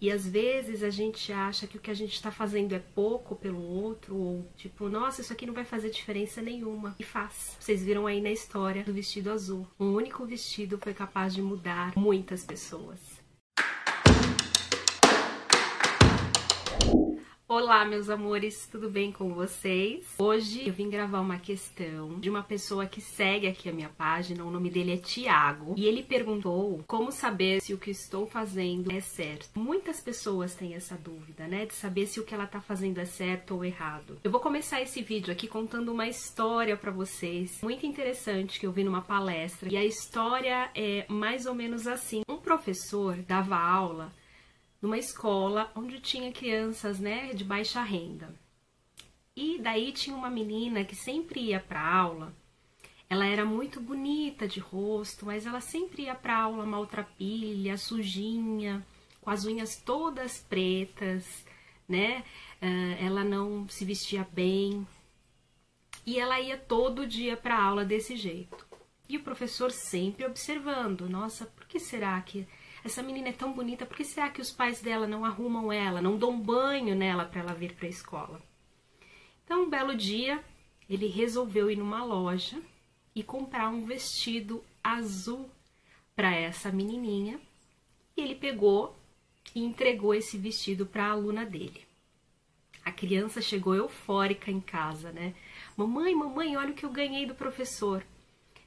[0.00, 3.36] E às vezes a gente acha que o que a gente está fazendo é pouco
[3.36, 6.96] pelo outro, ou tipo, nossa, isso aqui não vai fazer diferença nenhuma.
[6.98, 7.56] E faz.
[7.60, 9.66] Vocês viram aí na história do vestido azul.
[9.78, 13.19] Um único vestido foi capaz de mudar muitas pessoas.
[17.52, 20.06] Olá, meus amores, tudo bem com vocês?
[20.16, 24.44] Hoje eu vim gravar uma questão de uma pessoa que segue aqui a minha página,
[24.44, 28.92] o nome dele é Tiago, e ele perguntou como saber se o que estou fazendo
[28.92, 29.48] é certo.
[29.56, 33.04] Muitas pessoas têm essa dúvida, né, de saber se o que ela tá fazendo é
[33.04, 34.20] certo ou errado.
[34.22, 38.70] Eu vou começar esse vídeo aqui contando uma história para vocês, muito interessante que eu
[38.70, 42.22] vi numa palestra, e a história é mais ou menos assim.
[42.30, 44.12] Um professor dava aula
[44.80, 48.34] numa escola onde tinha crianças, né, de baixa renda.
[49.36, 52.34] E daí tinha uma menina que sempre ia para aula.
[53.08, 58.86] Ela era muito bonita de rosto, mas ela sempre ia para aula maltrapilha, sujinha,
[59.20, 61.44] com as unhas todas pretas,
[61.88, 62.24] né?
[62.62, 64.86] Uh, ela não se vestia bem.
[66.06, 68.66] E ela ia todo dia para aula desse jeito.
[69.08, 72.46] E o professor sempre observando, nossa, por que será que
[72.84, 76.00] essa menina é tão bonita, por que será que os pais dela não arrumam ela,
[76.00, 78.42] não dão banho nela para ela vir para a escola?
[79.44, 80.42] Então, um belo dia,
[80.88, 82.60] ele resolveu ir numa loja
[83.14, 85.50] e comprar um vestido azul
[86.14, 87.40] para essa menininha.
[88.16, 88.96] E ele pegou
[89.54, 91.86] e entregou esse vestido para a aluna dele.
[92.84, 95.34] A criança chegou eufórica em casa, né?
[95.76, 98.04] Mamãe, mamãe, olha o que eu ganhei do professor.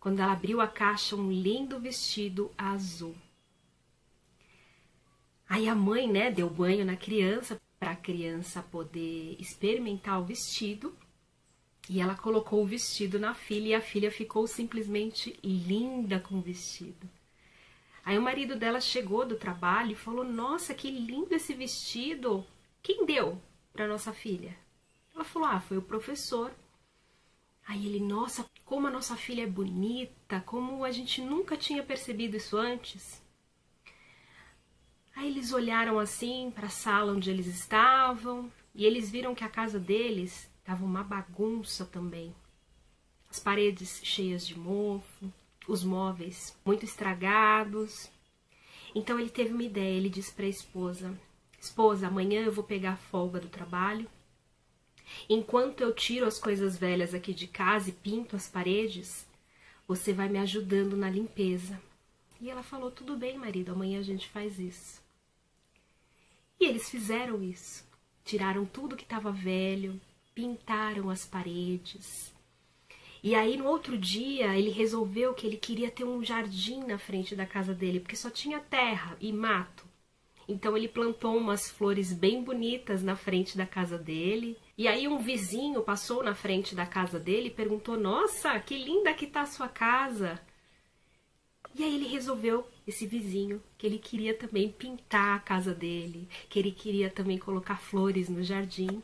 [0.00, 3.14] Quando ela abriu a caixa, um lindo vestido azul.
[5.48, 10.94] Aí a mãe, né, deu banho na criança para a criança poder experimentar o vestido.
[11.88, 16.42] E ela colocou o vestido na filha e a filha ficou simplesmente linda com o
[16.42, 17.08] vestido.
[18.04, 22.44] Aí o marido dela chegou do trabalho e falou: "Nossa, que lindo esse vestido!
[22.82, 23.40] Quem deu
[23.72, 24.54] para nossa filha?"
[25.14, 26.52] Ela falou: "Ah, foi o professor."
[27.66, 32.36] Aí ele: "Nossa, como a nossa filha é bonita, como a gente nunca tinha percebido
[32.36, 33.22] isso antes."
[35.18, 39.48] Aí eles olharam assim para a sala onde eles estavam e eles viram que a
[39.48, 42.32] casa deles estava uma bagunça também.
[43.28, 45.28] As paredes cheias de mofo,
[45.66, 48.08] os móveis muito estragados.
[48.94, 51.12] Então ele teve uma ideia, ele disse para a esposa:
[51.58, 54.08] "Esposa, amanhã eu vou pegar folga do trabalho.
[55.28, 59.26] Enquanto eu tiro as coisas velhas aqui de casa e pinto as paredes,
[59.84, 61.76] você vai me ajudando na limpeza."
[62.40, 65.07] E ela falou: "Tudo bem, marido, amanhã a gente faz isso."
[66.60, 67.86] E eles fizeram isso.
[68.24, 70.00] Tiraram tudo que estava velho,
[70.34, 72.34] pintaram as paredes.
[73.22, 77.34] E aí no outro dia ele resolveu que ele queria ter um jardim na frente
[77.34, 79.86] da casa dele, porque só tinha terra e mato.
[80.48, 84.56] Então ele plantou umas flores bem bonitas na frente da casa dele.
[84.78, 89.12] E aí um vizinho passou na frente da casa dele e perguntou: "Nossa, que linda
[89.12, 90.40] que tá a sua casa!"
[91.74, 96.58] E aí ele resolveu, esse vizinho, que ele queria também pintar a casa dele, que
[96.58, 99.02] ele queria também colocar flores no jardim.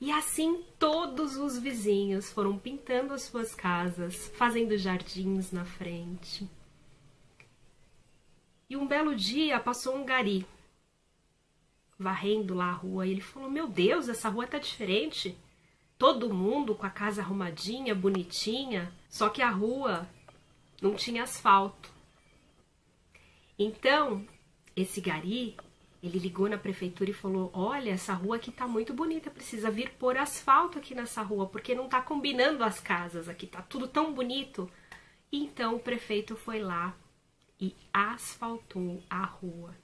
[0.00, 6.48] E assim todos os vizinhos foram pintando as suas casas, fazendo jardins na frente.
[8.68, 10.46] E um belo dia passou um gari
[11.98, 15.36] varrendo lá a rua e ele falou: Meu Deus, essa rua tá diferente.
[15.98, 20.08] Todo mundo com a casa arrumadinha, bonitinha, só que a rua
[20.80, 21.91] não tinha asfalto.
[23.58, 24.26] Então,
[24.74, 25.56] esse gari,
[26.02, 29.90] ele ligou na prefeitura e falou: Olha, essa rua aqui tá muito bonita, precisa vir
[29.98, 34.12] pôr asfalto aqui nessa rua, porque não tá combinando as casas aqui, tá tudo tão
[34.12, 34.68] bonito.
[35.30, 36.94] Então o prefeito foi lá
[37.60, 39.74] e asfaltou a rua.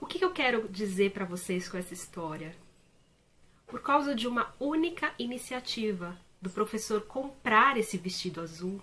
[0.00, 2.54] O que, eu quero dizer para vocês com essa história?
[3.66, 8.82] Por causa de uma única iniciativa do professor comprar esse vestido azul,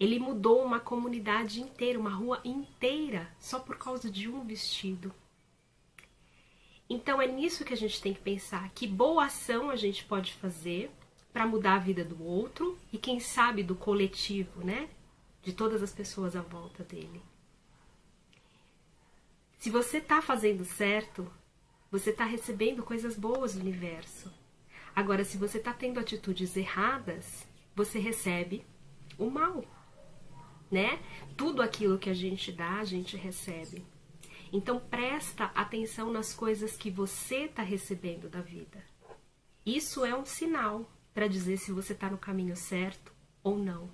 [0.00, 5.14] ele mudou uma comunidade inteira, uma rua inteira, só por causa de um vestido.
[6.88, 10.32] Então é nisso que a gente tem que pensar, que boa ação a gente pode
[10.32, 10.90] fazer
[11.34, 14.88] para mudar a vida do outro e quem sabe do coletivo, né?
[15.42, 17.22] De todas as pessoas à volta dele.
[19.58, 21.30] Se você está fazendo certo,
[21.90, 24.32] você está recebendo coisas boas do universo.
[24.96, 27.46] Agora, se você está tendo atitudes erradas,
[27.76, 28.64] você recebe
[29.18, 29.62] o mal
[30.70, 31.00] né?
[31.36, 33.84] Tudo aquilo que a gente dá, a gente recebe.
[34.52, 38.82] Então presta atenção nas coisas que você está recebendo da vida.
[39.64, 43.12] Isso é um sinal para dizer se você está no caminho certo
[43.42, 43.90] ou não.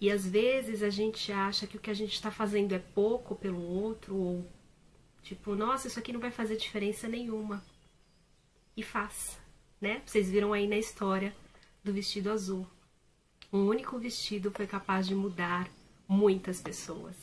[0.00, 3.34] E às vezes a gente acha que o que a gente está fazendo é pouco
[3.34, 4.46] pelo outro, ou
[5.22, 7.62] tipo, nossa, isso aqui não vai fazer diferença nenhuma.
[8.74, 9.38] E faz,
[9.78, 10.00] né?
[10.06, 11.36] Vocês viram aí na história
[11.84, 12.66] do vestido azul.
[13.52, 15.68] Um único vestido foi capaz de mudar
[16.06, 17.16] muitas pessoas.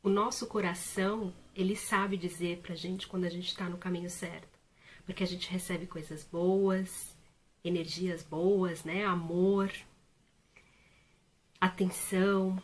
[0.00, 4.56] O nosso coração, ele sabe dizer pra gente quando a gente está no caminho certo.
[5.04, 7.16] Porque a gente recebe coisas boas,
[7.64, 9.04] energias boas, né?
[9.04, 9.72] Amor,
[11.60, 12.62] atenção.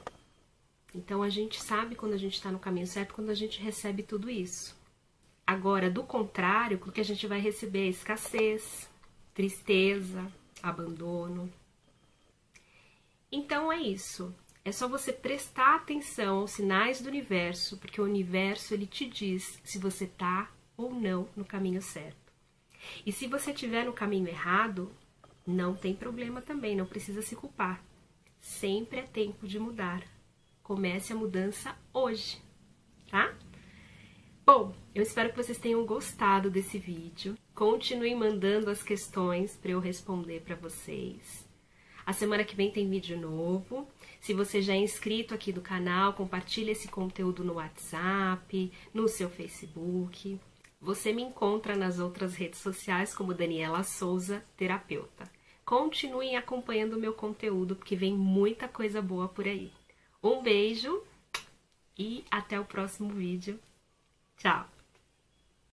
[0.94, 4.04] Então a gente sabe quando a gente está no caminho certo, quando a gente recebe
[4.04, 4.76] tudo isso.
[5.44, 8.88] Agora, do contrário, o que a gente vai receber é escassez,
[9.34, 10.30] tristeza,
[10.62, 11.52] abandono.
[13.34, 14.32] Então é isso.
[14.64, 19.60] É só você prestar atenção aos sinais do universo, porque o universo ele te diz
[19.64, 22.32] se você tá ou não no caminho certo.
[23.04, 24.92] E se você estiver no caminho errado,
[25.44, 27.82] não tem problema também, não precisa se culpar.
[28.38, 30.04] Sempre é tempo de mudar.
[30.62, 32.40] Comece a mudança hoje,
[33.10, 33.34] tá?
[34.46, 37.36] Bom, eu espero que vocês tenham gostado desse vídeo.
[37.52, 41.52] Continuem mandando as questões para eu responder para vocês.
[42.06, 43.88] A semana que vem tem vídeo novo.
[44.20, 49.30] Se você já é inscrito aqui do canal, compartilhe esse conteúdo no WhatsApp, no seu
[49.30, 50.38] Facebook.
[50.80, 55.30] Você me encontra nas outras redes sociais como Daniela Souza, terapeuta.
[55.64, 59.72] Continuem acompanhando o meu conteúdo, porque vem muita coisa boa por aí.
[60.22, 61.02] Um beijo
[61.98, 63.58] e até o próximo vídeo.
[64.36, 64.73] Tchau!